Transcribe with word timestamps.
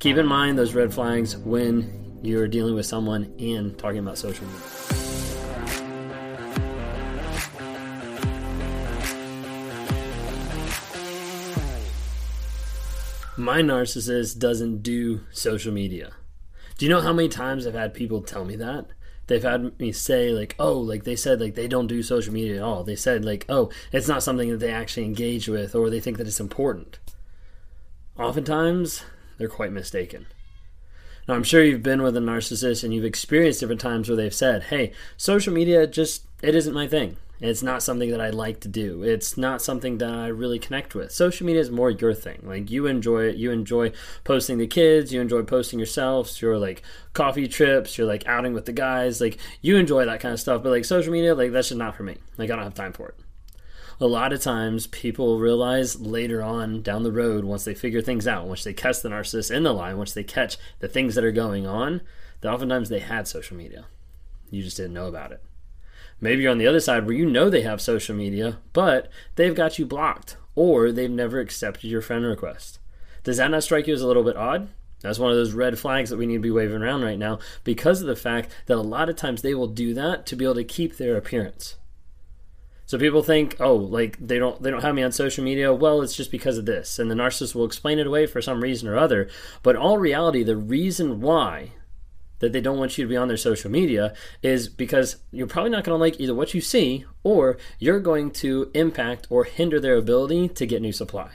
Keep 0.00 0.16
in 0.16 0.26
mind 0.26 0.56
those 0.56 0.74
red 0.74 0.94
flags 0.94 1.36
when 1.36 2.20
you're 2.22 2.46
dealing 2.46 2.76
with 2.76 2.86
someone 2.86 3.34
and 3.40 3.76
talking 3.76 3.98
about 3.98 4.16
social 4.16 4.46
media. 4.46 4.60
My 13.36 13.60
narcissist 13.60 14.38
doesn't 14.38 14.84
do 14.84 15.22
social 15.32 15.72
media. 15.72 16.12
Do 16.76 16.86
you 16.86 16.90
know 16.90 17.00
how 17.00 17.12
many 17.12 17.28
times 17.28 17.66
I've 17.66 17.74
had 17.74 17.92
people 17.92 18.22
tell 18.22 18.44
me 18.44 18.54
that? 18.54 18.86
They've 19.26 19.42
had 19.42 19.80
me 19.80 19.90
say, 19.90 20.30
like, 20.30 20.54
oh, 20.60 20.78
like 20.78 21.02
they 21.02 21.16
said, 21.16 21.40
like 21.40 21.56
they 21.56 21.66
don't 21.66 21.88
do 21.88 22.04
social 22.04 22.32
media 22.32 22.58
at 22.58 22.62
all. 22.62 22.84
They 22.84 22.94
said, 22.94 23.24
like, 23.24 23.46
oh, 23.48 23.72
it's 23.90 24.06
not 24.06 24.22
something 24.22 24.48
that 24.50 24.58
they 24.58 24.70
actually 24.70 25.06
engage 25.06 25.48
with 25.48 25.74
or 25.74 25.90
they 25.90 25.98
think 25.98 26.18
that 26.18 26.28
it's 26.28 26.38
important. 26.38 27.00
Oftentimes, 28.16 29.02
they're 29.38 29.48
quite 29.48 29.72
mistaken. 29.72 30.26
Now, 31.26 31.34
I'm 31.34 31.44
sure 31.44 31.62
you've 31.62 31.82
been 31.82 32.02
with 32.02 32.16
a 32.16 32.20
narcissist 32.20 32.84
and 32.84 32.92
you've 32.92 33.04
experienced 33.04 33.60
different 33.60 33.80
times 33.80 34.08
where 34.08 34.16
they've 34.16 34.34
said, 34.34 34.64
hey, 34.64 34.92
social 35.16 35.52
media 35.52 35.86
just, 35.86 36.24
it 36.42 36.54
isn't 36.54 36.74
my 36.74 36.88
thing. 36.88 37.18
It's 37.40 37.62
not 37.62 37.84
something 37.84 38.10
that 38.10 38.20
I 38.20 38.30
like 38.30 38.60
to 38.60 38.68
do. 38.68 39.04
It's 39.04 39.36
not 39.36 39.62
something 39.62 39.98
that 39.98 40.10
I 40.10 40.26
really 40.26 40.58
connect 40.58 40.94
with. 40.96 41.12
Social 41.12 41.46
media 41.46 41.60
is 41.60 41.70
more 41.70 41.90
your 41.90 42.12
thing. 42.12 42.40
Like 42.42 42.68
you 42.68 42.86
enjoy 42.86 43.26
it. 43.26 43.36
You 43.36 43.52
enjoy 43.52 43.92
posting 44.24 44.58
the 44.58 44.66
kids. 44.66 45.12
You 45.12 45.20
enjoy 45.20 45.42
posting 45.42 45.78
yourselves. 45.78 46.42
Your 46.42 46.58
like 46.58 46.82
coffee 47.12 47.46
trips. 47.46 47.96
You're 47.96 48.08
like 48.08 48.26
outing 48.26 48.54
with 48.54 48.66
the 48.66 48.72
guys. 48.72 49.20
Like 49.20 49.38
you 49.62 49.76
enjoy 49.76 50.04
that 50.06 50.18
kind 50.18 50.34
of 50.34 50.40
stuff. 50.40 50.64
But 50.64 50.70
like 50.70 50.84
social 50.84 51.12
media, 51.12 51.36
like 51.36 51.52
that's 51.52 51.68
just 51.68 51.78
not 51.78 51.94
for 51.94 52.02
me. 52.02 52.16
Like 52.38 52.50
I 52.50 52.56
don't 52.56 52.64
have 52.64 52.74
time 52.74 52.92
for 52.92 53.10
it 53.10 53.14
a 54.00 54.06
lot 54.06 54.32
of 54.32 54.40
times 54.40 54.86
people 54.86 55.38
realize 55.38 56.00
later 56.00 56.42
on 56.42 56.82
down 56.82 57.02
the 57.02 57.12
road, 57.12 57.44
once 57.44 57.64
they 57.64 57.74
figure 57.74 58.00
things 58.00 58.26
out, 58.26 58.46
once 58.46 58.64
they 58.64 58.72
catch 58.72 59.02
the 59.02 59.08
narcissist 59.08 59.54
in 59.54 59.64
the 59.64 59.72
line, 59.72 59.98
once 59.98 60.12
they 60.12 60.22
catch 60.22 60.56
the 60.78 60.88
things 60.88 61.14
that 61.14 61.24
are 61.24 61.32
going 61.32 61.66
on, 61.66 62.00
that 62.40 62.52
oftentimes 62.52 62.88
they 62.88 63.00
had 63.00 63.26
social 63.26 63.56
media. 63.56 63.86
You 64.50 64.62
just 64.62 64.76
didn't 64.76 64.94
know 64.94 65.08
about 65.08 65.32
it. 65.32 65.42
Maybe 66.20 66.42
you're 66.42 66.52
on 66.52 66.58
the 66.58 66.66
other 66.66 66.80
side 66.80 67.06
where 67.06 67.14
you 67.14 67.26
know 67.26 67.50
they 67.50 67.62
have 67.62 67.80
social 67.80 68.14
media, 68.14 68.58
but 68.72 69.10
they've 69.36 69.54
got 69.54 69.78
you 69.78 69.86
blocked 69.86 70.36
or 70.54 70.90
they've 70.90 71.10
never 71.10 71.40
accepted 71.40 71.90
your 71.90 72.00
friend 72.00 72.24
request. 72.24 72.78
Does 73.24 73.36
that 73.36 73.50
not 73.50 73.62
strike 73.62 73.86
you 73.86 73.94
as 73.94 74.00
a 74.00 74.06
little 74.06 74.24
bit 74.24 74.36
odd? 74.36 74.68
That's 75.00 75.18
one 75.18 75.30
of 75.30 75.36
those 75.36 75.52
red 75.52 75.78
flags 75.78 76.10
that 76.10 76.16
we 76.16 76.26
need 76.26 76.36
to 76.36 76.40
be 76.40 76.50
waving 76.50 76.82
around 76.82 77.02
right 77.02 77.18
now 77.18 77.38
because 77.62 78.00
of 78.00 78.08
the 78.08 78.16
fact 78.16 78.50
that 78.66 78.76
a 78.76 78.80
lot 78.80 79.08
of 79.08 79.16
times 79.16 79.42
they 79.42 79.54
will 79.54 79.68
do 79.68 79.94
that 79.94 80.26
to 80.26 80.36
be 80.36 80.44
able 80.44 80.56
to 80.56 80.64
keep 80.64 80.96
their 80.96 81.16
appearance. 81.16 81.76
So 82.88 82.96
people 82.96 83.22
think, 83.22 83.54
oh, 83.60 83.74
like 83.74 84.16
they 84.18 84.38
don't 84.38 84.62
they 84.62 84.70
don't 84.70 84.80
have 84.80 84.94
me 84.94 85.02
on 85.02 85.12
social 85.12 85.44
media. 85.44 85.74
Well, 85.74 86.00
it's 86.00 86.16
just 86.16 86.30
because 86.30 86.56
of 86.56 86.64
this, 86.64 86.98
and 86.98 87.10
the 87.10 87.14
narcissist 87.14 87.54
will 87.54 87.66
explain 87.66 87.98
it 87.98 88.06
away 88.06 88.24
for 88.24 88.40
some 88.40 88.62
reason 88.62 88.88
or 88.88 88.96
other. 88.96 89.28
But 89.62 89.76
all 89.76 89.98
reality, 89.98 90.42
the 90.42 90.56
reason 90.56 91.20
why 91.20 91.72
that 92.38 92.54
they 92.54 92.62
don't 92.62 92.78
want 92.78 92.96
you 92.96 93.04
to 93.04 93.08
be 93.08 93.16
on 93.16 93.28
their 93.28 93.36
social 93.36 93.70
media 93.70 94.14
is 94.42 94.70
because 94.70 95.16
you're 95.30 95.46
probably 95.46 95.70
not 95.70 95.84
going 95.84 95.98
to 95.98 96.00
like 96.00 96.18
either 96.18 96.34
what 96.34 96.54
you 96.54 96.62
see 96.62 97.04
or 97.22 97.58
you're 97.78 98.00
going 98.00 98.30
to 98.30 98.70
impact 98.72 99.26
or 99.28 99.44
hinder 99.44 99.78
their 99.78 99.96
ability 99.96 100.48
to 100.48 100.66
get 100.66 100.80
new 100.80 100.92
supply. 100.92 101.32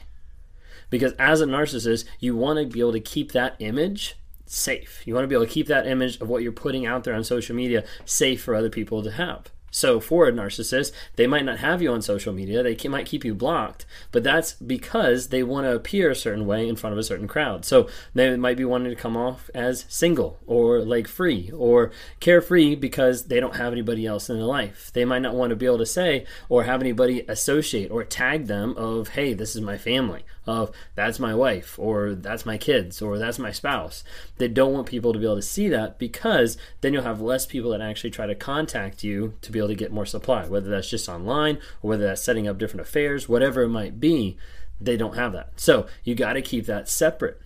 Because 0.90 1.14
as 1.20 1.40
a 1.40 1.46
narcissist, 1.46 2.06
you 2.20 2.36
want 2.36 2.58
to 2.58 2.66
be 2.66 2.80
able 2.80 2.94
to 2.94 3.00
keep 3.00 3.32
that 3.34 3.56
image 3.60 4.16
safe. 4.48 5.04
You 5.06 5.14
want 5.14 5.26
to 5.26 5.28
be 5.28 5.36
able 5.36 5.46
to 5.46 5.52
keep 5.52 5.68
that 5.68 5.86
image 5.86 6.20
of 6.20 6.30
what 6.30 6.42
you're 6.42 6.52
putting 6.52 6.88
out 6.88 7.04
there 7.04 7.14
on 7.14 7.24
social 7.24 7.56
media 7.56 7.84
safe 8.06 8.42
for 8.42 8.56
other 8.56 8.72
people 8.72 9.04
to 9.04 9.12
have. 9.12 9.53
So 9.74 10.00
for 10.00 10.28
a 10.28 10.32
narcissist, 10.32 10.92
they 11.16 11.26
might 11.26 11.46
not 11.46 11.58
have 11.58 11.82
you 11.82 11.92
on 11.92 12.04
social 12.04 12.32
media. 12.32 12.62
They 12.62 12.78
might 12.88 13.08
keep 13.08 13.26
you 13.26 13.34
blocked, 13.34 13.88
but 14.12 14.24
that's 14.24 14.54
because 14.54 15.30
they 15.30 15.42
want 15.42 15.66
to 15.66 15.76
appear 15.76 16.12
a 16.12 16.16
certain 16.16 16.46
way 16.46 16.70
in 16.70 16.76
front 16.76 16.94
of 16.94 17.00
a 17.00 17.04
certain 17.04 17.28
crowd. 17.28 17.66
So 17.66 17.90
they 18.14 18.38
might 18.38 18.56
be 18.56 18.66
wanting 18.66 18.92
to 18.92 19.02
come 19.02 19.18
off 19.18 19.50
as 19.56 19.86
single 19.90 20.40
or 20.46 20.82
like 20.82 21.08
free 21.08 21.50
or 21.52 21.92
carefree 22.20 22.76
because 22.76 23.26
they 23.26 23.40
don't 23.40 23.56
have 23.56 23.74
anybody 23.74 24.06
else 24.06 24.30
in 24.30 24.38
their 24.38 24.46
life. 24.46 24.92
They 24.94 25.06
might 25.06 25.24
not 25.24 25.34
want 25.34 25.50
to 25.50 25.56
be 25.56 25.66
able 25.66 25.80
to 25.80 25.88
say 25.88 26.28
or 26.50 26.66
have 26.66 26.80
anybody 26.80 27.26
associate 27.28 27.90
or 27.90 28.04
tag 28.04 28.46
them 28.46 28.76
of, 28.78 29.10
hey, 29.10 29.34
this 29.34 29.56
is 29.56 29.62
my 29.62 29.80
family, 29.80 30.24
of 30.46 30.72
that's 30.96 31.20
my 31.20 31.34
wife 31.34 31.78
or 31.80 32.14
that's 32.16 32.46
my 32.46 32.58
kids 32.58 33.02
or 33.02 33.18
that's 33.18 33.40
my 33.40 33.52
spouse. 33.52 34.04
They 34.38 34.48
don't 34.48 34.74
want 34.74 34.88
people 34.88 35.14
to 35.14 35.20
be 35.20 35.26
able 35.26 35.36
to 35.36 35.42
see 35.42 35.70
that 35.70 36.00
because 36.00 36.58
then 36.82 36.94
you'll 36.94 37.04
have 37.04 37.22
less 37.22 37.46
people 37.46 37.72
that 37.72 37.82
actually 37.82 38.12
try 38.12 38.26
to 38.26 38.36
contact 38.36 39.04
you 39.04 39.34
to 39.42 39.52
be 39.52 39.60
able 39.60 39.70
to 39.70 39.76
get 39.76 39.92
more 39.92 40.06
supply, 40.06 40.46
whether 40.48 40.70
that's 40.70 40.90
just 40.90 41.10
online 41.10 41.58
or 41.82 41.90
whether 41.90 42.06
that's 42.06 42.22
setting 42.22 42.48
up 42.48 42.58
different 42.58 42.88
affairs, 42.88 43.30
whatever 43.30 43.64
it 43.64 43.70
might 43.70 44.00
be, 44.00 44.38
they 44.80 44.98
don't 44.98 45.16
have 45.16 45.32
that. 45.34 45.52
So 45.56 45.88
you 46.04 46.16
got 46.16 46.34
to 46.34 46.42
keep 46.42 46.66
that 46.66 46.90
separate 46.90 47.40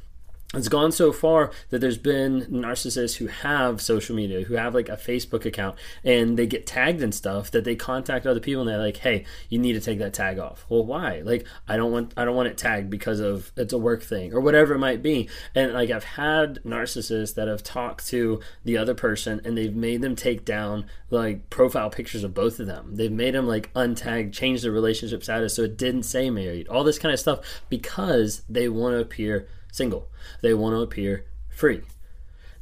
it's 0.54 0.70
gone 0.70 0.94
so 0.94 1.12
far 1.12 1.52
that 1.72 1.80
there's 1.80 1.98
been 1.98 2.44
narcissists 2.44 3.18
who 3.18 3.28
have 3.28 3.82
social 3.82 4.16
media, 4.16 4.44
who 4.44 4.54
have 4.54 4.74
like 4.74 4.88
a 4.88 4.96
Facebook 4.96 5.46
account, 5.46 5.76
and 6.06 6.40
they 6.40 6.48
get 6.48 6.66
tagged 6.66 7.02
and 7.02 7.14
stuff 7.14 7.52
that 7.52 7.66
they 7.66 7.76
contact 7.76 8.26
other 8.26 8.40
people 8.40 8.62
and 8.62 8.70
they're 8.70 8.78
like, 8.78 8.98
"Hey, 8.98 9.26
you 9.50 9.60
need 9.60 9.74
to 9.74 9.82
take 9.82 10.00
that 10.00 10.14
tag 10.14 10.40
off." 10.40 10.66
Well, 10.70 10.86
why? 10.86 11.20
Like, 11.20 11.46
I 11.68 11.76
don't 11.76 11.92
want 11.92 12.14
I 12.16 12.24
don't 12.24 12.36
want 12.36 12.48
it 12.48 12.58
tagged 12.58 12.90
because 12.90 13.20
of 13.20 13.52
it's 13.58 13.74
a 13.74 13.78
work 13.78 14.02
thing 14.02 14.34
or 14.34 14.40
whatever 14.40 14.74
it 14.74 14.80
might 14.80 15.04
be. 15.04 15.28
And 15.54 15.74
like 15.74 15.90
I've 15.90 16.06
had 16.06 16.60
narcissists 16.64 17.36
that 17.36 17.50
have 17.50 17.62
talked 17.62 18.08
to 18.08 18.40
the 18.64 18.78
other 18.78 18.96
person 18.96 19.42
and 19.44 19.58
they've 19.58 19.76
made 19.76 20.02
them 20.02 20.16
take 20.16 20.46
down 20.46 20.86
like 21.10 21.50
profile 21.50 21.90
pictures 21.90 22.24
of 22.24 22.34
both 22.34 22.62
of 22.62 22.68
them. 22.68 22.96
They've 22.96 23.12
made 23.12 23.34
them 23.34 23.48
like 23.48 23.74
untag, 23.74 24.32
change 24.32 24.62
the 24.62 24.72
relationship 24.72 25.24
status 25.24 25.56
so 25.56 25.64
it 25.64 25.78
didn't 25.78 26.04
say 26.04 26.30
married. 26.30 26.70
All 26.70 26.86
this 26.86 27.00
kind 27.00 27.14
of 27.14 27.20
stuff 27.20 27.42
because 27.68 28.44
they 28.48 28.70
want 28.70 28.94
to 28.94 29.02
appear 29.02 29.50
single. 29.78 30.10
They 30.42 30.54
want 30.54 30.74
to 30.76 30.82
appear 30.82 31.26
free. 31.50 31.84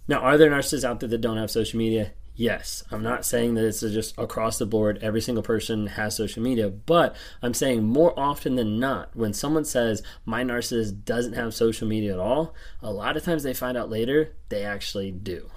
Now, 0.08 0.20
are 0.20 0.38
there 0.38 0.52
narcissists 0.52 0.84
out 0.84 1.00
there 1.00 1.10
that 1.10 1.22
don't 1.22 1.38
have 1.38 1.50
social 1.50 1.80
media? 1.80 2.12
Yes. 2.36 2.84
I'm 2.92 3.02
not 3.02 3.26
saying 3.26 3.56
that 3.56 3.66
it's 3.66 3.80
just 3.80 4.18
across 4.18 4.58
the 4.58 4.66
board, 4.66 5.00
every 5.02 5.22
single 5.22 5.42
person 5.42 5.88
has 5.88 6.16
social 6.16 6.44
media, 6.44 6.70
but 6.70 7.16
I'm 7.42 7.54
saying 7.54 7.84
more 7.84 8.18
often 8.20 8.56
than 8.56 8.78
not, 8.78 9.16
when 9.16 9.34
someone 9.34 9.64
says, 9.64 10.04
my 10.26 10.44
narcissist 10.44 11.06
doesn't 11.06 11.34
have 11.34 11.56
social 11.56 11.88
media 11.88 12.14
at 12.14 12.20
all, 12.20 12.54
a 12.82 12.92
lot 12.92 13.16
of 13.16 13.24
times 13.24 13.44
they 13.44 13.54
find 13.54 13.78
out 13.78 13.90
later 13.90 14.34
they 14.50 14.64
actually 14.64 15.12
do. 15.12 15.50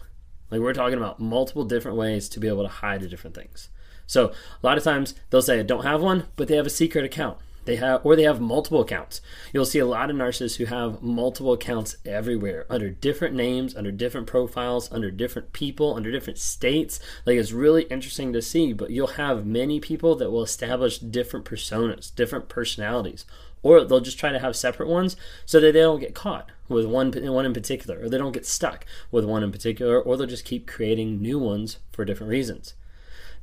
Like 0.50 0.60
we're 0.60 0.72
talking 0.72 0.96
about 0.96 1.20
multiple 1.20 1.64
different 1.64 1.98
ways 1.98 2.28
to 2.30 2.40
be 2.40 2.48
able 2.48 2.62
to 2.62 2.69
hide 2.69 3.00
the 3.00 3.08
different 3.08 3.34
things. 3.34 3.69
So 4.06 4.28
a 4.28 4.66
lot 4.66 4.78
of 4.78 4.84
times 4.84 5.14
they'll 5.28 5.42
say, 5.42 5.58
I 5.58 5.64
don't 5.64 5.84
have 5.84 6.00
one, 6.00 6.25
but 6.36 6.46
they 6.46 6.56
have 6.56 6.66
a 6.66 6.70
secret 6.70 7.04
account. 7.04 7.38
They 7.69 7.77
have, 7.77 8.01
or 8.03 8.17
they 8.17 8.23
have 8.23 8.41
multiple 8.41 8.81
accounts. 8.81 9.21
You'll 9.53 9.67
see 9.67 9.79
a 9.79 9.84
lot 9.84 10.09
of 10.09 10.17
narcissists 10.17 10.56
who 10.56 10.65
have 10.65 11.03
multiple 11.03 11.53
accounts 11.53 11.99
everywhere 12.06 12.65
under 12.71 12.89
different 12.89 13.34
names, 13.34 13.77
under 13.77 13.93
different 13.93 14.27
profiles, 14.27 14.91
under 14.91 15.11
different 15.11 15.53
people, 15.53 15.95
under 15.95 16.11
different 16.11 16.39
states. 16.39 16.99
Like 17.27 17.37
it's 17.37 17.53
really 17.53 17.83
interesting 17.91 18.33
to 18.33 18.41
see, 18.41 18.73
but 18.73 18.89
you'll 18.89 19.19
have 19.19 19.45
many 19.45 19.81
people 19.81 20.17
that 20.17 20.31
will 20.31 20.43
establish 20.43 20.99
different 20.99 21.45
personas, 21.45 22.15
different 22.15 22.49
personalities, 22.49 23.27
or 23.62 23.85
they'll 23.85 24.00
just 24.00 24.19
try 24.19 24.33
to 24.33 24.39
have 24.39 24.56
separate 24.56 24.89
ones 24.89 25.15
so 25.45 25.61
that 25.61 25.73
they 25.73 25.81
don't 25.81 26.00
get 26.00 26.15
caught 26.15 26.50
with 26.71 26.87
one 26.87 27.12
one 27.12 27.45
in 27.45 27.53
particular, 27.53 28.00
or 28.00 28.09
they 28.09 28.17
don't 28.17 28.33
get 28.33 28.47
stuck 28.47 28.87
with 29.11 29.27
one 29.27 29.43
in 29.43 29.53
particular, 29.53 30.00
or 30.00 30.17
they'll 30.17 30.27
just 30.27 30.47
keep 30.47 30.67
creating 30.67 31.21
new 31.21 31.39
ones 31.39 31.77
for 31.93 32.06
different 32.06 32.31
reasons. 32.31 32.73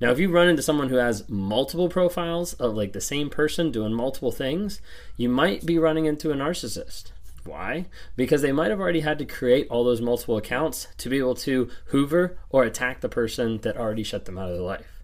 Now, 0.01 0.11
if 0.11 0.19
you 0.19 0.29
run 0.29 0.50
into 0.50 0.61
someone 0.61 0.89
who 0.89 0.97
has 0.97 1.28
multiple 1.29 1.88
profiles 1.88 2.53
of 2.53 2.75
like 2.75 2.91
the 2.91 3.01
same 3.01 3.29
person 3.29 3.72
doing 3.72 3.94
multiple 3.94 4.31
things, 4.31 4.81
you 5.16 5.29
might 5.29 5.66
be 5.66 5.79
running 5.79 6.06
into 6.06 6.31
a 6.31 6.35
narcissist. 6.35 7.11
Why? 7.45 7.85
Because 8.16 8.41
they 8.41 8.51
might 8.51 8.72
have 8.72 8.79
already 8.79 9.01
had 9.01 9.19
to 9.19 9.25
create 9.25 9.67
all 9.69 9.83
those 9.83 10.01
multiple 10.01 10.35
accounts 10.35 10.88
to 10.97 11.09
be 11.09 11.19
able 11.19 11.35
to 11.35 11.69
hoover 11.88 12.38
or 12.50 12.63
attack 12.63 13.01
the 13.01 13.09
person 13.09 13.59
that 13.59 13.78
already 13.78 14.03
shut 14.03 14.25
them 14.25 14.38
out 14.38 14.50
of 14.50 14.56
their 14.56 14.66
life. 14.66 15.03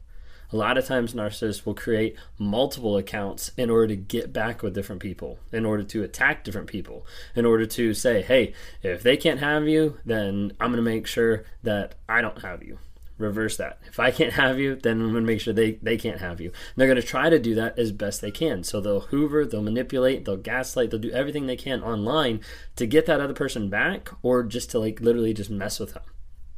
A 0.52 0.57
lot 0.57 0.78
of 0.78 0.85
times, 0.85 1.13
narcissists 1.13 1.66
will 1.66 1.75
create 1.75 2.18
multiple 2.38 2.97
accounts 2.97 3.52
in 3.56 3.69
order 3.69 3.88
to 3.88 3.96
get 3.96 4.34
back 4.34 4.62
with 4.62 4.73
different 4.73 5.02
people, 5.02 5.40
in 5.53 5.66
order 5.66 5.84
to 5.84 6.03
attack 6.03 6.44
different 6.44 6.68
people, 6.68 7.06
in 7.35 7.46
order 7.46 7.66
to 7.66 7.94
say, 7.94 8.22
hey, 8.22 8.53
if 8.84 9.02
they 9.02 9.16
can't 9.16 9.40
have 9.40 9.69
you, 9.69 9.97
then 10.03 10.52
I'm 10.59 10.72
going 10.72 10.84
to 10.84 10.91
make 10.91 11.08
sure 11.08 11.46
that 11.64 11.96
I 12.09 12.22
don't 12.22 12.41
have 12.41 12.64
you 12.64 12.79
reverse 13.22 13.58
that. 13.58 13.79
If 13.88 14.00
I 14.00 14.12
can't 14.12 14.34
have 14.34 14.59
you, 14.59 14.76
then 14.76 15.02
I'm 15.02 15.12
going 15.12 15.23
to 15.23 15.28
make 15.28 15.41
sure 15.41 15.53
they, 15.53 15.73
they 15.82 15.97
can't 15.97 16.20
have 16.20 16.41
you. 16.41 16.50
And 16.50 16.76
they're 16.76 16.88
going 16.88 17.02
to 17.02 17.08
try 17.08 17.29
to 17.29 17.40
do 17.40 17.56
that 17.56 17.78
as 17.78 17.91
best 17.91 18.22
they 18.22 18.32
can. 18.32 18.64
So 18.64 18.82
they'll 18.82 19.02
hoover, 19.02 19.46
they'll 19.46 19.62
manipulate, 19.62 20.26
they'll 20.26 20.38
gaslight, 20.38 20.91
they'll 20.91 21.00
do 21.00 21.12
everything 21.12 21.46
they 21.47 21.56
can 21.56 21.84
online 21.84 22.41
to 22.76 22.85
get 22.85 23.06
that 23.06 23.22
other 23.22 23.34
person 23.34 23.70
back 23.70 24.09
or 24.22 24.44
just 24.44 24.72
to 24.72 24.79
like 24.79 25.00
literally 25.00 25.34
just 25.34 25.50
mess 25.50 25.79
with 25.79 25.94
them. 25.94 26.03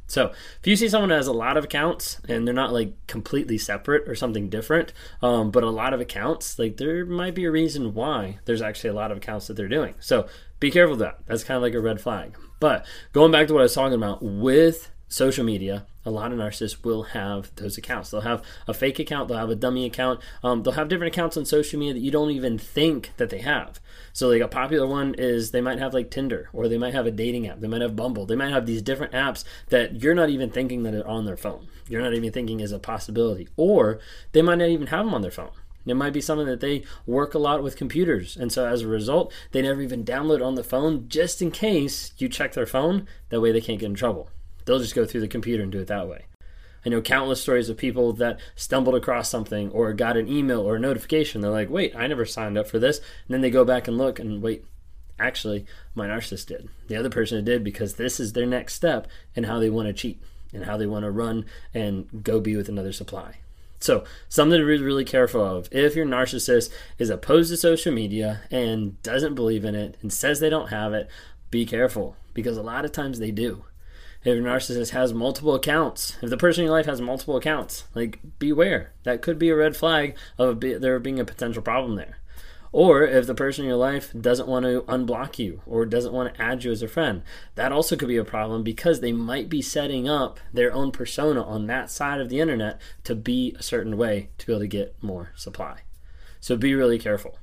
So 0.06 0.32
if 0.60 0.66
you 0.66 0.76
see 0.76 0.88
someone 0.88 1.10
who 1.10 1.16
has 1.16 1.26
a 1.26 1.32
lot 1.32 1.56
of 1.56 1.64
accounts 1.64 2.20
and 2.28 2.46
they're 2.46 2.54
not 2.54 2.72
like 2.72 2.94
completely 3.06 3.56
separate 3.56 4.08
or 4.08 4.14
something 4.14 4.50
different, 4.50 4.92
um, 5.22 5.50
but 5.50 5.64
a 5.64 5.70
lot 5.70 5.94
of 5.94 6.00
accounts, 6.00 6.58
like 6.58 6.76
there 6.76 7.06
might 7.06 7.34
be 7.34 7.46
a 7.46 7.50
reason 7.50 7.94
why 7.94 8.38
there's 8.44 8.62
actually 8.62 8.90
a 8.90 8.94
lot 8.94 9.10
of 9.10 9.16
accounts 9.16 9.46
that 9.46 9.54
they're 9.54 9.68
doing. 9.68 9.94
So 10.00 10.28
be 10.60 10.70
careful 10.70 10.94
of 10.94 10.98
that. 11.00 11.20
That's 11.26 11.44
kind 11.44 11.56
of 11.56 11.62
like 11.62 11.74
a 11.74 11.80
red 11.80 12.00
flag. 12.00 12.36
But 12.60 12.86
going 13.12 13.32
back 13.32 13.46
to 13.48 13.54
what 13.54 13.60
I 13.60 13.64
was 13.64 13.74
talking 13.74 13.96
about 13.96 14.22
with 14.22 14.90
social 15.14 15.44
media, 15.44 15.86
a 16.04 16.10
lot 16.10 16.32
of 16.32 16.38
narcissists 16.38 16.84
will 16.84 17.04
have 17.04 17.54
those 17.54 17.78
accounts. 17.78 18.10
They'll 18.10 18.22
have 18.22 18.42
a 18.66 18.74
fake 18.74 18.98
account, 18.98 19.28
they'll 19.28 19.38
have 19.38 19.48
a 19.48 19.54
dummy 19.54 19.86
account, 19.86 20.20
um, 20.42 20.62
they'll 20.62 20.72
have 20.74 20.88
different 20.88 21.14
accounts 21.14 21.36
on 21.36 21.44
social 21.44 21.78
media 21.78 21.94
that 21.94 22.00
you 22.00 22.10
don't 22.10 22.32
even 22.32 22.58
think 22.58 23.12
that 23.16 23.30
they 23.30 23.38
have. 23.38 23.78
So, 24.12 24.28
like 24.28 24.42
a 24.42 24.48
popular 24.48 24.88
one 24.88 25.14
is 25.14 25.52
they 25.52 25.60
might 25.60 25.78
have 25.78 25.94
like 25.94 26.10
Tinder, 26.10 26.48
or 26.52 26.66
they 26.66 26.78
might 26.78 26.94
have 26.94 27.06
a 27.06 27.12
dating 27.12 27.46
app, 27.46 27.60
they 27.60 27.68
might 27.68 27.80
have 27.80 27.94
Bumble, 27.94 28.26
they 28.26 28.34
might 28.34 28.50
have 28.50 28.66
these 28.66 28.82
different 28.82 29.12
apps 29.12 29.44
that 29.68 30.02
you're 30.02 30.14
not 30.16 30.30
even 30.30 30.50
thinking 30.50 30.82
that 30.82 30.94
are 30.94 31.06
on 31.06 31.26
their 31.26 31.36
phone. 31.36 31.68
You're 31.88 32.02
not 32.02 32.14
even 32.14 32.32
thinking 32.32 32.58
is 32.58 32.72
a 32.72 32.80
possibility, 32.80 33.48
or 33.56 34.00
they 34.32 34.42
might 34.42 34.58
not 34.58 34.68
even 34.68 34.88
have 34.88 35.04
them 35.04 35.14
on 35.14 35.22
their 35.22 35.30
phone. 35.30 35.52
It 35.86 35.94
might 35.94 36.14
be 36.14 36.20
something 36.20 36.46
that 36.46 36.60
they 36.60 36.82
work 37.06 37.34
a 37.34 37.38
lot 37.38 37.62
with 37.62 37.76
computers. 37.76 38.38
And 38.38 38.50
so 38.50 38.66
as 38.66 38.80
a 38.80 38.88
result, 38.88 39.30
they 39.52 39.60
never 39.60 39.82
even 39.82 40.02
download 40.02 40.44
on 40.44 40.54
the 40.54 40.64
phone 40.64 41.08
just 41.08 41.42
in 41.42 41.50
case 41.50 42.12
you 42.16 42.28
check 42.28 42.54
their 42.54 42.64
phone. 42.64 43.06
That 43.28 43.42
way 43.42 43.52
they 43.52 43.60
can't 43.60 43.78
get 43.78 43.90
in 43.90 43.94
trouble. 43.94 44.30
They'll 44.64 44.78
just 44.78 44.94
go 44.94 45.04
through 45.04 45.20
the 45.20 45.28
computer 45.28 45.62
and 45.62 45.72
do 45.72 45.80
it 45.80 45.88
that 45.88 46.08
way. 46.08 46.26
I 46.84 46.90
know 46.90 47.00
countless 47.00 47.40
stories 47.40 47.70
of 47.70 47.78
people 47.78 48.12
that 48.14 48.38
stumbled 48.56 48.94
across 48.94 49.28
something 49.30 49.70
or 49.70 49.92
got 49.94 50.16
an 50.16 50.28
email 50.28 50.60
or 50.60 50.76
a 50.76 50.80
notification. 50.80 51.40
They're 51.40 51.50
like, 51.50 51.70
wait, 51.70 51.96
I 51.96 52.06
never 52.06 52.26
signed 52.26 52.58
up 52.58 52.68
for 52.68 52.78
this. 52.78 52.98
And 52.98 53.34
then 53.34 53.40
they 53.40 53.50
go 53.50 53.64
back 53.64 53.88
and 53.88 53.96
look 53.96 54.18
and 54.18 54.42
wait, 54.42 54.64
actually, 55.18 55.64
my 55.94 56.06
narcissist 56.06 56.46
did. 56.46 56.68
The 56.88 56.96
other 56.96 57.08
person 57.08 57.42
did 57.44 57.64
because 57.64 57.94
this 57.94 58.20
is 58.20 58.32
their 58.32 58.46
next 58.46 58.74
step 58.74 59.08
and 59.34 59.46
how 59.46 59.58
they 59.58 59.70
want 59.70 59.88
to 59.88 59.94
cheat 59.94 60.20
and 60.52 60.64
how 60.64 60.76
they 60.76 60.86
want 60.86 61.04
to 61.04 61.10
run 61.10 61.46
and 61.72 62.22
go 62.22 62.38
be 62.38 62.54
with 62.54 62.68
another 62.68 62.92
supply. 62.92 63.38
So, 63.80 64.04
something 64.28 64.58
to 64.58 64.64
be 64.64 64.82
really 64.82 65.04
careful 65.04 65.44
of. 65.44 65.68
If 65.70 65.94
your 65.96 66.06
narcissist 66.06 66.70
is 66.98 67.10
opposed 67.10 67.50
to 67.50 67.56
social 67.56 67.92
media 67.92 68.42
and 68.50 69.02
doesn't 69.02 69.34
believe 69.34 69.64
in 69.64 69.74
it 69.74 69.96
and 70.00 70.12
says 70.12 70.40
they 70.40 70.48
don't 70.48 70.68
have 70.68 70.94
it, 70.94 71.08
be 71.50 71.66
careful 71.66 72.16
because 72.32 72.56
a 72.56 72.62
lot 72.62 72.84
of 72.84 72.92
times 72.92 73.18
they 73.18 73.30
do 73.30 73.64
if 74.24 74.38
a 74.38 74.40
narcissist 74.40 74.90
has 74.90 75.12
multiple 75.12 75.54
accounts, 75.54 76.16
if 76.22 76.30
the 76.30 76.36
person 76.36 76.62
in 76.62 76.66
your 76.66 76.76
life 76.76 76.86
has 76.86 77.00
multiple 77.00 77.36
accounts, 77.36 77.84
like 77.94 78.18
beware. 78.38 78.92
That 79.02 79.22
could 79.22 79.38
be 79.38 79.50
a 79.50 79.56
red 79.56 79.76
flag 79.76 80.16
of 80.38 80.60
there 80.60 80.98
being 80.98 81.20
a 81.20 81.24
potential 81.24 81.62
problem 81.62 81.96
there. 81.96 82.18
Or 82.72 83.04
if 83.04 83.28
the 83.28 83.36
person 83.36 83.64
in 83.64 83.68
your 83.68 83.78
life 83.78 84.12
doesn't 84.18 84.48
want 84.48 84.64
to 84.64 84.82
unblock 84.88 85.38
you 85.38 85.62
or 85.64 85.86
doesn't 85.86 86.12
want 86.12 86.34
to 86.34 86.42
add 86.42 86.64
you 86.64 86.72
as 86.72 86.82
a 86.82 86.88
friend, 86.88 87.22
that 87.54 87.70
also 87.70 87.94
could 87.94 88.08
be 88.08 88.16
a 88.16 88.24
problem 88.24 88.64
because 88.64 88.98
they 88.98 89.12
might 89.12 89.48
be 89.48 89.62
setting 89.62 90.08
up 90.08 90.40
their 90.52 90.72
own 90.72 90.90
persona 90.90 91.40
on 91.40 91.68
that 91.68 91.88
side 91.88 92.20
of 92.20 92.30
the 92.30 92.40
internet 92.40 92.80
to 93.04 93.14
be 93.14 93.54
a 93.56 93.62
certain 93.62 93.96
way 93.96 94.30
to 94.38 94.46
be 94.46 94.52
able 94.52 94.60
to 94.62 94.66
get 94.66 94.96
more 95.00 95.30
supply. 95.36 95.82
So 96.40 96.56
be 96.56 96.74
really 96.74 96.98
careful. 96.98 97.38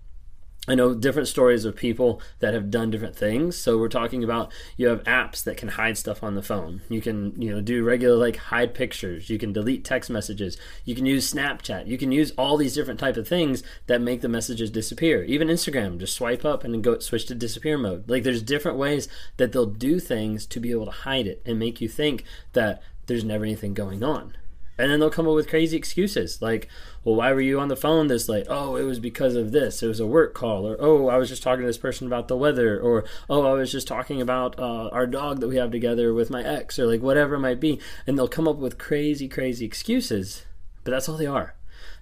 I 0.68 0.76
know 0.76 0.94
different 0.94 1.28
stories 1.28 1.66
of 1.66 1.76
people 1.76 2.22
that 2.38 2.54
have 2.54 2.70
done 2.70 2.92
different 2.92 3.16
things. 3.16 3.58
So 3.58 3.80
we're 3.80 3.88
talking 3.88 4.24
about 4.24 4.52
you 4.78 4.90
have 4.90 5.04
apps 5.06 5.44
that 5.44 5.58
can 5.58 5.70
hide 5.70 5.98
stuff 5.98 6.22
on 6.22 6.36
the 6.36 6.44
phone. 6.44 6.82
You 6.88 7.02
can, 7.02 7.42
you 7.42 7.50
know, 7.50 7.62
do 7.62 7.84
regular 7.84 8.16
like 8.16 8.36
hide 8.36 8.76
pictures. 8.76 9.28
You 9.28 9.40
can 9.40 9.54
delete 9.54 9.84
text 9.84 10.12
messages. 10.12 10.58
You 10.86 10.94
can 10.94 11.08
use 11.08 11.34
Snapchat. 11.34 11.88
You 11.88 11.98
can 11.98 12.12
use 12.12 12.32
all 12.38 12.58
these 12.58 12.76
different 12.76 13.00
type 13.00 13.18
of 13.18 13.28
things 13.28 13.64
that 13.88 14.02
make 14.02 14.22
the 14.22 14.30
messages 14.30 14.70
disappear. 14.70 15.24
Even 15.24 15.48
Instagram, 15.48 15.98
just 15.98 16.14
swipe 16.14 16.46
up 16.46 16.64
and 16.64 16.76
then 16.76 16.84
go 16.84 17.00
switch 17.00 17.26
to 17.26 17.36
disappear 17.36 17.80
mode. 17.80 18.08
Like 18.08 18.22
there's 18.22 18.44
different 18.44 18.78
ways 18.78 19.08
that 19.38 19.54
they'll 19.54 19.66
do 19.66 20.00
things 20.00 20.46
to 20.46 20.60
be 20.60 20.70
able 20.70 20.86
to 20.86 20.92
hide 20.92 21.26
it 21.26 21.42
and 21.44 21.58
make 21.58 21.82
you 21.82 21.90
think 21.90 22.24
that 22.54 22.84
there's 23.08 23.24
never 23.24 23.46
anything 23.46 23.74
going 23.74 24.04
on. 24.04 24.38
And 24.78 24.92
then 24.92 25.00
they'll 25.00 25.10
come 25.10 25.28
up 25.28 25.36
with 25.36 25.50
crazy 25.50 25.78
excuses 25.78 26.42
like, 26.42 26.68
well, 27.04 27.16
why 27.16 27.34
were 27.34 27.42
you 27.42 27.60
on 27.60 27.68
the 27.68 27.76
phone 27.76 28.08
this 28.08 28.30
late? 28.30 28.48
Oh, 28.50 28.76
it 28.76 28.84
was 28.84 29.00
because 29.00 29.36
of 29.36 29.52
this. 29.52 29.84
It 29.84 29.88
was 29.88 30.00
a 30.00 30.08
work 30.08 30.34
call. 30.34 30.66
Or, 30.68 30.76
oh, 30.80 31.08
I 31.08 31.18
was 31.18 31.30
just 31.30 31.44
talking 31.44 31.62
to 31.62 31.68
this 31.68 31.78
person 31.78 32.08
about 32.08 32.28
the 32.28 32.38
weather. 32.38 32.80
Or, 32.80 33.04
oh, 33.30 33.46
I 33.46 33.54
was 33.54 33.72
just 33.72 33.88
talking 33.88 34.22
about 34.22 34.58
uh, 34.58 34.90
our 34.90 35.06
dog 35.06 35.40
that 35.42 35.48
we 35.48 35.58
have 35.58 35.72
together 35.72 36.14
with 36.14 36.30
my 36.30 36.44
ex, 36.44 36.80
or 36.80 36.88
like 36.88 37.02
whatever 37.02 37.36
it 37.36 37.40
might 37.40 37.60
be. 37.60 37.80
And 38.08 38.18
they'll 38.18 38.28
come 38.28 38.48
up 38.48 38.58
with 38.58 38.78
crazy, 38.78 39.28
crazy 39.28 39.66
excuses. 39.66 40.46
But 40.84 40.92
that's 40.92 41.08
all 41.08 41.18
they 41.18 41.28
are. 41.28 41.56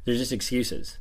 They're 0.06 0.15
just 0.15 0.31
excuses 0.31 0.98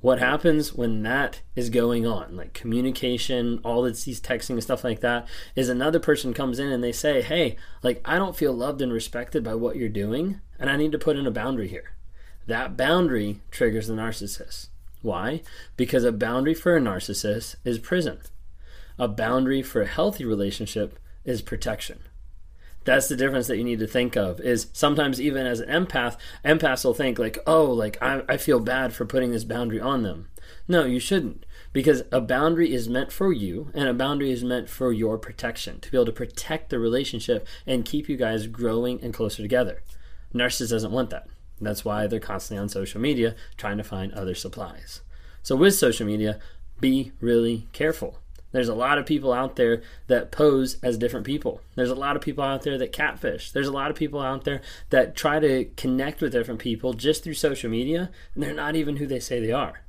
what 0.00 0.18
happens 0.18 0.72
when 0.72 1.02
that 1.02 1.42
is 1.54 1.68
going 1.68 2.06
on? 2.06 2.36
Like 2.36 2.54
communication 2.54 3.60
all 3.64 3.82
that 3.82 3.96
these 3.98 4.20
texting 4.20 4.50
and 4.50 4.62
stuff 4.62 4.84
like 4.84 5.00
that 5.00 5.28
is 5.54 5.68
another 5.68 6.00
person 6.00 6.32
comes 6.32 6.58
in 6.58 6.72
and 6.72 6.82
they 6.82 6.92
say 6.92 7.20
hey 7.20 7.56
like 7.82 8.00
i 8.04 8.16
don't 8.16 8.36
feel 8.36 8.52
loved 8.52 8.80
and 8.80 8.92
respected 8.92 9.44
by 9.44 9.54
what 9.54 9.76
you're 9.76 9.88
doing 9.88 10.40
and 10.58 10.70
i 10.70 10.76
need 10.76 10.92
to 10.92 10.98
put 10.98 11.16
in 11.16 11.26
a 11.26 11.30
boundary 11.30 11.68
here. 11.68 11.92
That 12.46 12.76
boundary 12.76 13.40
triggers 13.50 13.86
the 13.86 13.94
narcissist. 13.94 14.68
Why? 15.02 15.42
Because 15.76 16.04
a 16.04 16.12
boundary 16.12 16.54
for 16.54 16.76
a 16.76 16.80
narcissist 16.80 17.56
is 17.64 17.78
prison. 17.78 18.18
A 18.98 19.08
boundary 19.08 19.62
for 19.62 19.82
a 19.82 19.86
healthy 19.86 20.24
relationship 20.24 20.98
is 21.24 21.42
protection 21.42 22.00
that's 22.84 23.08
the 23.08 23.16
difference 23.16 23.46
that 23.46 23.58
you 23.58 23.64
need 23.64 23.78
to 23.80 23.86
think 23.86 24.16
of 24.16 24.40
is 24.40 24.68
sometimes 24.72 25.20
even 25.20 25.46
as 25.46 25.60
an 25.60 25.68
empath 25.68 26.16
empaths 26.44 26.84
will 26.84 26.94
think 26.94 27.18
like 27.18 27.38
oh 27.46 27.64
like 27.64 27.98
I, 28.02 28.22
I 28.28 28.36
feel 28.36 28.60
bad 28.60 28.92
for 28.92 29.04
putting 29.04 29.32
this 29.32 29.44
boundary 29.44 29.80
on 29.80 30.02
them. 30.02 30.28
No 30.66 30.84
you 30.84 31.00
shouldn't 31.00 31.44
because 31.72 32.02
a 32.10 32.20
boundary 32.20 32.72
is 32.72 32.88
meant 32.88 33.12
for 33.12 33.32
you 33.32 33.70
and 33.74 33.88
a 33.88 33.94
boundary 33.94 34.30
is 34.30 34.42
meant 34.42 34.68
for 34.68 34.92
your 34.92 35.18
protection 35.18 35.80
to 35.80 35.90
be 35.90 35.96
able 35.96 36.06
to 36.06 36.12
protect 36.12 36.70
the 36.70 36.78
relationship 36.78 37.46
and 37.66 37.84
keep 37.84 38.08
you 38.08 38.16
guys 38.16 38.46
growing 38.46 39.00
and 39.02 39.14
closer 39.14 39.42
together. 39.42 39.82
Narcissist 40.34 40.70
doesn't 40.70 40.92
want 40.92 41.10
that. 41.10 41.26
That's 41.60 41.84
why 41.84 42.06
they're 42.06 42.20
constantly 42.20 42.62
on 42.62 42.68
social 42.68 43.00
media 43.00 43.36
trying 43.56 43.76
to 43.76 43.84
find 43.84 44.12
other 44.12 44.34
supplies. 44.34 45.02
So 45.42 45.54
with 45.56 45.74
social 45.74 46.06
media 46.06 46.40
be 46.80 47.12
really 47.20 47.68
careful 47.72 48.18
there's 48.52 48.68
a 48.68 48.74
lot 48.74 48.98
of 48.98 49.06
people 49.06 49.32
out 49.32 49.56
there 49.56 49.82
that 50.08 50.30
pose 50.30 50.78
as 50.82 50.98
different 50.98 51.26
people. 51.26 51.60
There's 51.74 51.90
a 51.90 51.94
lot 51.94 52.16
of 52.16 52.22
people 52.22 52.44
out 52.44 52.62
there 52.62 52.78
that 52.78 52.92
catfish. 52.92 53.52
There's 53.52 53.68
a 53.68 53.72
lot 53.72 53.90
of 53.90 53.96
people 53.96 54.20
out 54.20 54.44
there 54.44 54.60
that 54.90 55.14
try 55.14 55.38
to 55.38 55.66
connect 55.76 56.20
with 56.20 56.32
different 56.32 56.60
people 56.60 56.92
just 56.92 57.22
through 57.22 57.34
social 57.34 57.70
media, 57.70 58.10
and 58.34 58.42
they're 58.42 58.54
not 58.54 58.76
even 58.76 58.96
who 58.96 59.06
they 59.06 59.20
say 59.20 59.40
they 59.40 59.52
are. 59.52 59.82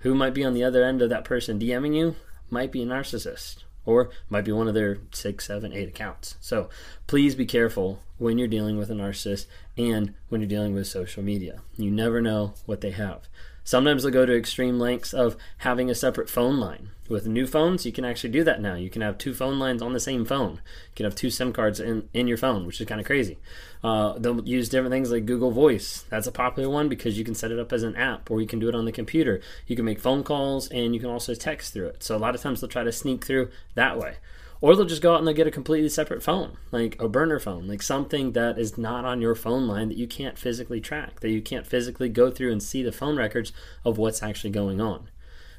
Who 0.00 0.14
might 0.14 0.34
be 0.34 0.44
on 0.44 0.54
the 0.54 0.64
other 0.64 0.84
end 0.84 1.00
of 1.00 1.08
that 1.10 1.24
person 1.24 1.58
DMing 1.58 1.94
you 1.94 2.16
might 2.50 2.70
be 2.70 2.82
a 2.82 2.86
narcissist 2.86 3.64
or 3.86 4.10
might 4.28 4.44
be 4.44 4.52
one 4.52 4.68
of 4.68 4.74
their 4.74 4.98
six, 5.12 5.46
seven, 5.46 5.72
eight 5.72 5.88
accounts. 5.88 6.36
So 6.40 6.68
please 7.06 7.34
be 7.34 7.46
careful 7.46 8.00
when 8.24 8.38
you're 8.38 8.48
dealing 8.48 8.78
with 8.78 8.90
a 8.90 8.94
narcissist 8.94 9.44
and 9.76 10.14
when 10.30 10.40
you're 10.40 10.48
dealing 10.48 10.74
with 10.74 10.86
social 10.86 11.22
media. 11.22 11.60
You 11.76 11.90
never 11.90 12.22
know 12.22 12.54
what 12.64 12.80
they 12.80 12.92
have. 12.92 13.28
Sometimes 13.64 14.02
they'll 14.02 14.12
go 14.12 14.24
to 14.24 14.34
extreme 14.34 14.78
lengths 14.78 15.12
of 15.12 15.36
having 15.58 15.90
a 15.90 15.94
separate 15.94 16.30
phone 16.30 16.58
line. 16.58 16.88
With 17.06 17.26
new 17.26 17.46
phones, 17.46 17.84
you 17.84 17.92
can 17.92 18.06
actually 18.06 18.30
do 18.30 18.42
that 18.44 18.62
now. 18.62 18.76
You 18.76 18.88
can 18.88 19.02
have 19.02 19.18
two 19.18 19.34
phone 19.34 19.58
lines 19.58 19.82
on 19.82 19.92
the 19.92 20.00
same 20.00 20.24
phone. 20.24 20.52
You 20.52 20.96
can 20.96 21.04
have 21.04 21.14
two 21.14 21.28
SIM 21.28 21.52
cards 21.52 21.78
in, 21.80 22.08
in 22.14 22.26
your 22.26 22.38
phone, 22.38 22.64
which 22.64 22.80
is 22.80 22.86
kind 22.86 22.98
of 22.98 23.06
crazy. 23.06 23.36
Uh, 23.82 24.18
they'll 24.18 24.42
use 24.42 24.70
different 24.70 24.92
things 24.92 25.10
like 25.10 25.26
Google 25.26 25.50
Voice. 25.50 26.06
That's 26.08 26.26
a 26.26 26.32
popular 26.32 26.70
one 26.70 26.88
because 26.88 27.18
you 27.18 27.26
can 27.26 27.34
set 27.34 27.52
it 27.52 27.58
up 27.58 27.74
as 27.74 27.82
an 27.82 27.94
app 27.94 28.30
or 28.30 28.40
you 28.40 28.46
can 28.46 28.58
do 28.58 28.70
it 28.70 28.74
on 28.74 28.86
the 28.86 28.92
computer. 28.92 29.42
You 29.66 29.76
can 29.76 29.84
make 29.84 30.00
phone 30.00 30.22
calls 30.24 30.68
and 30.68 30.94
you 30.94 31.00
can 31.00 31.10
also 31.10 31.34
text 31.34 31.74
through 31.74 31.88
it. 31.88 32.02
So 32.02 32.16
a 32.16 32.18
lot 32.18 32.34
of 32.34 32.40
times 32.40 32.62
they'll 32.62 32.70
try 32.70 32.84
to 32.84 32.92
sneak 32.92 33.26
through 33.26 33.50
that 33.74 33.98
way. 33.98 34.16
Or 34.64 34.74
they'll 34.74 34.86
just 34.86 35.02
go 35.02 35.12
out 35.12 35.18
and 35.18 35.28
they'll 35.28 35.34
get 35.34 35.46
a 35.46 35.50
completely 35.50 35.90
separate 35.90 36.22
phone, 36.22 36.56
like 36.72 36.98
a 36.98 37.06
burner 37.06 37.38
phone, 37.38 37.68
like 37.68 37.82
something 37.82 38.32
that 38.32 38.56
is 38.56 38.78
not 38.78 39.04
on 39.04 39.20
your 39.20 39.34
phone 39.34 39.68
line 39.68 39.90
that 39.90 39.98
you 39.98 40.06
can't 40.06 40.38
physically 40.38 40.80
track, 40.80 41.20
that 41.20 41.28
you 41.28 41.42
can't 41.42 41.66
physically 41.66 42.08
go 42.08 42.30
through 42.30 42.50
and 42.50 42.62
see 42.62 42.82
the 42.82 42.90
phone 42.90 43.18
records 43.18 43.52
of 43.84 43.98
what's 43.98 44.22
actually 44.22 44.48
going 44.48 44.80
on. 44.80 45.10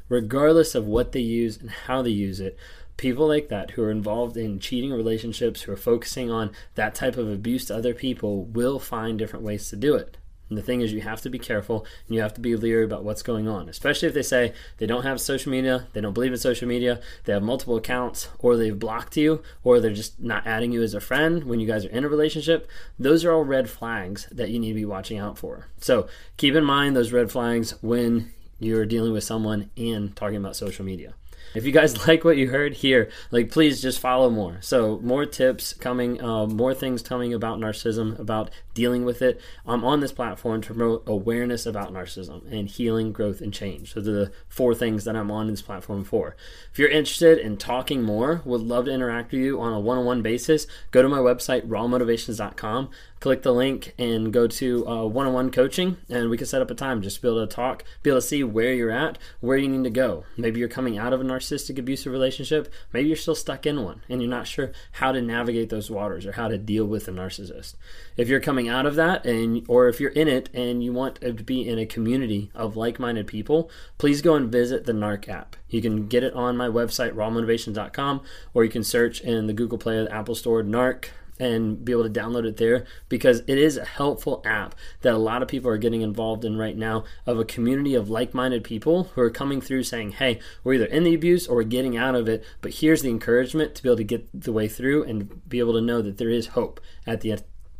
Regardless 0.10 0.74
of 0.74 0.88
what 0.88 1.12
they 1.12 1.20
use 1.20 1.56
and 1.56 1.70
how 1.70 2.02
they 2.02 2.10
use 2.10 2.40
it, 2.40 2.58
people 2.98 3.28
like 3.28 3.48
that 3.50 3.70
who 3.70 3.84
are 3.84 3.92
involved 3.92 4.38
in 4.38 4.58
cheating 4.58 4.92
relationships, 4.92 5.62
who 5.62 5.72
are 5.72 5.78
focusing 5.78 6.32
on 6.32 6.52
that 6.74 6.96
type 6.96 7.16
of 7.16 7.30
abuse 7.30 7.66
to 7.66 7.76
other 7.76 7.94
people, 7.94 8.46
will 8.46 8.80
find 8.80 9.20
different 9.20 9.46
ways 9.46 9.70
to 9.70 9.76
do 9.76 9.94
it. 9.94 10.18
And 10.50 10.58
the 10.58 10.62
thing 10.62 10.82
is, 10.82 10.94
you 10.94 11.02
have 11.02 11.22
to 11.22 11.30
be 11.30 11.40
careful 11.40 11.86
and 12.08 12.16
you 12.16 12.22
have 12.22 12.34
to 12.36 12.42
be 12.42 12.56
leery 12.56 12.84
about 12.84 13.04
what's 13.04 13.24
going 13.24 13.48
on, 13.48 13.68
especially 13.68 14.08
if 14.08 14.14
they 14.14 14.22
say 14.22 14.54
they 14.78 14.86
don't 14.86 15.04
have 15.04 15.20
social 15.20 15.52
media, 15.52 15.88
they 15.94 16.02
don't 16.02 16.14
believe 16.14 16.32
in 16.32 16.38
social 16.38 16.68
media, 16.68 17.00
they 17.24 17.34
have 17.34 17.44
multiple 17.44 17.76
accounts, 17.76 18.30
or 18.40 18.56
they've 18.56 18.78
blocked 18.78 19.18
you, 19.18 19.42
or 19.64 19.80
they're 19.80 19.94
just 19.94 20.20
not 20.20 20.46
adding 20.46 20.72
you 20.72 20.84
as 20.84 20.94
a 20.94 21.00
friend 21.00 21.46
when 21.46 21.60
you 21.60 21.68
guys 21.68 21.86
are 21.86 21.90
in 21.90 22.04
a 22.04 22.10
relationship. 22.10 22.70
Those 23.00 23.26
are 23.26 23.32
all 23.32 23.44
red 23.44 23.70
flags 23.70 24.28
that 24.32 24.50
you 24.50 24.60
need 24.60 24.70
to 24.70 24.76
be 24.76 24.86
watching 24.86 25.18
out 25.18 25.38
for. 25.38 25.68
So 25.80 26.08
keep 26.38 26.56
in 26.56 26.64
mind 26.64 26.96
those 26.96 27.12
red 27.12 27.32
flags 27.32 27.72
when 27.82 28.32
you're 28.60 28.86
dealing 28.86 29.14
with 29.14 29.24
someone 29.24 29.70
and 29.76 30.16
talking 30.16 30.38
about 30.38 30.56
social 30.56 30.86
media. 30.86 31.14
If 31.54 31.66
you 31.66 31.72
guys 31.72 32.08
like 32.08 32.24
what 32.24 32.38
you 32.38 32.50
heard 32.50 32.76
here, 32.76 33.10
like 33.32 33.52
please 33.52 33.82
just 33.82 34.00
follow 34.00 34.30
more. 34.30 34.58
So 34.62 35.00
more 35.04 35.26
tips 35.26 35.74
coming, 35.74 36.22
uh, 36.22 36.48
more 36.48 36.74
things 36.74 37.02
coming 37.02 37.34
about 37.34 37.60
narcissism, 37.60 38.18
about 38.20 38.50
dealing 38.74 39.06
with 39.06 39.22
it. 39.22 39.40
I'm 39.66 39.84
on 39.84 40.00
this 40.00 40.12
platform 40.12 40.62
to 40.62 40.74
promote 40.74 41.04
awareness 41.08 41.66
about 41.66 41.94
narcissism 41.94 42.52
and 42.52 42.70
healing, 42.70 43.12
growth, 43.12 43.42
and 43.42 43.54
change. 43.54 43.94
So 43.94 44.02
the 44.02 44.32
four 44.48 44.76
things 44.76 45.06
that 45.06 45.16
I'm 45.16 45.32
on 45.32 45.48
this 45.48 45.62
platform 45.62 46.04
for. 46.04 46.36
If 46.72 46.80
you're 46.80 46.90
interested 46.90 47.38
in 47.38 47.58
talking 47.58 48.02
more, 48.02 48.42
would 48.46 48.62
love 48.62 48.86
to 48.86 48.92
interact 48.92 49.32
with 49.32 49.42
you 49.42 49.60
on 49.60 49.74
a 49.74 49.80
one-on-one 49.80 50.22
basis. 50.22 50.68
Go 50.92 51.02
to 51.02 51.10
my 51.10 51.20
website 51.20 51.68
rawmotivations.com 51.68 52.90
click 53.26 53.42
the 53.42 53.52
link 53.52 53.94
and 53.98 54.32
go 54.32 54.46
to 54.46 54.88
uh, 54.88 55.04
one-on-one 55.04 55.50
coaching 55.50 55.98
and 56.10 56.30
we 56.30 56.38
can 56.38 56.46
set 56.46 56.62
up 56.62 56.70
a 56.70 56.76
time 56.76 57.02
just 57.02 57.16
to 57.16 57.22
be 57.24 57.28
able 57.28 57.48
to 57.48 57.56
talk 57.56 57.84
be 58.04 58.12
able 58.12 58.22
to 58.22 58.28
see 58.28 58.44
where 58.44 58.72
you're 58.72 58.92
at 58.92 59.18
where 59.40 59.58
you 59.58 59.68
need 59.68 59.84
to 59.84 59.90
go 59.90 60.24
maybe 60.38 60.60
you're 60.60 60.70
coming 60.70 60.98
out 60.98 61.12
of 61.12 61.22
a 61.22 61.24
narcissistic 61.36 61.78
abusive 61.78 62.12
relationship, 62.12 62.72
maybe 62.94 63.08
you're 63.08 63.18
still 63.18 63.36
stuck 63.36 63.66
in 63.66 63.84
one 63.84 64.02
and 64.10 64.22
you're 64.22 64.30
not 64.30 64.48
sure 64.48 64.72
how 64.94 65.12
to 65.12 65.22
navigate 65.22 65.70
those 65.70 65.92
waters 65.92 66.26
or 66.26 66.34
how 66.34 66.48
to 66.48 66.58
deal 66.58 66.86
with 66.86 67.08
a 67.08 67.12
narcissist. 67.12 67.76
If 68.18 68.28
you're 68.28 68.40
coming 68.40 68.70
out 68.70 68.86
of 68.86 68.96
that 68.96 69.26
and 69.26 69.66
or 69.68 69.88
if 69.88 70.00
you're 70.00 70.12
in 70.12 70.28
it 70.28 70.50
and 70.54 70.84
you 70.84 70.94
want 70.94 71.22
to 71.22 71.34
be 71.34 71.68
in 71.68 71.80
a 71.80 71.86
community 71.86 72.52
of 72.54 72.76
like-minded 72.76 73.28
people, 73.28 73.70
please 73.98 74.22
go 74.22 74.36
and 74.36 74.52
visit 74.52 74.86
the 74.86 74.94
NARC 74.94 75.28
app. 75.30 75.56
You 75.70 75.82
can 75.82 76.08
get 76.08 76.24
it 76.24 76.34
on 76.34 76.58
my 76.58 76.68
website 76.68 77.14
rawmotivations.com 77.14 78.22
or 78.54 78.64
you 78.64 78.70
can 78.70 78.84
search 78.84 79.22
in 79.22 79.48
the 79.48 79.54
Google 79.54 79.78
Play 79.78 79.98
or 79.98 80.04
the 80.06 80.14
Apple 80.14 80.36
Store 80.36 80.64
NARC 80.64 81.10
and 81.40 81.84
be 81.84 81.92
able 81.92 82.04
to 82.04 82.20
download 82.20 82.46
it 82.46 82.58
there 82.58 82.86
because 83.10 83.42
it 83.48 83.58
is 83.58 83.78
a 83.78 83.86
helpful 83.86 84.42
app 84.46 84.76
that 85.02 85.14
a 85.14 85.18
lot 85.18 85.42
of 85.42 85.48
people 85.48 85.70
are 85.70 85.78
getting 85.78 86.02
involved 86.02 86.46
in 86.46 86.58
right 86.58 86.78
now 86.78 87.04
of 87.26 87.40
a 87.40 87.46
community 87.46 87.96
of 87.96 88.10
like-minded 88.10 88.64
people 88.64 89.06
who 89.16 89.22
are 89.22 89.30
coming 89.30 89.62
through 89.62 89.84
saying 89.84 90.12
hey 90.12 90.40
we're 90.64 90.76
either 90.76 90.86
in 90.86 91.04
the 91.04 91.14
abuse 91.14 91.48
or 91.48 91.58
we're 91.58 91.64
getting 91.64 91.98
out 91.98 92.16
of 92.16 92.28
it. 92.28 92.44
But 92.62 92.76
here's 92.76 93.02
the 93.02 93.10
encouragement 93.10 93.76
to 93.76 93.84
be 93.84 93.90
able 93.90 93.98
to 93.98 94.04
get 94.04 94.42
the 94.42 94.54
way 94.54 94.68
through 94.68 95.04
and 95.04 95.48
be 95.48 95.60
able 95.60 95.74
to 95.74 95.82
know 95.82 96.02
that 96.02 96.18
there 96.18 96.30
is 96.30 96.48
hope 96.48 96.80
at 97.06 97.22
the 97.22 97.40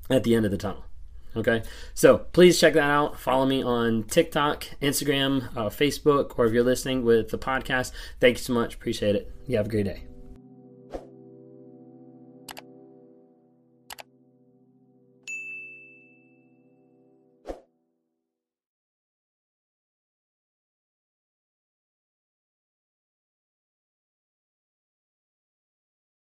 at 0.10 0.24
the 0.24 0.36
end 0.36 0.46
of 0.46 0.52
the 0.52 0.58
tunnel 0.58 0.86
okay? 1.36 1.64
So 1.94 2.20
please 2.20 2.60
check 2.60 2.74
that 2.74 2.84
out. 2.84 3.20
Follow 3.20 3.46
me 3.46 3.64
on 3.64 4.04
tiktok 4.04 4.66
instagram 4.82 5.56
uh, 5.56 5.70
facebook 5.70 6.38
or 6.38 6.46
if 6.46 6.54
you're 6.54 6.64
listening 6.64 7.04
with 7.04 7.30
the 7.30 7.38
podcast 7.38 7.92
thank 8.20 8.38
you 8.38 8.44
so 8.44 8.54
much. 8.54 8.76
Appreciate 8.76 9.16
it. 9.16 9.32
You 9.48 9.58
have 9.58 9.68
a 9.68 9.70
great 9.70 9.86
day 9.86 10.15